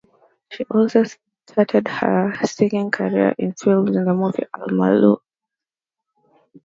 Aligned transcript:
She 0.49 0.63
also 0.71 1.03
started 1.47 1.87
her 1.87 2.33
singing 2.45 2.89
career 2.89 3.35
in 3.37 3.53
films 3.53 3.95
in 3.95 4.03
the 4.05 4.15
movie 4.15 4.47
"Al 4.51 4.69
Mallu". 4.69 5.19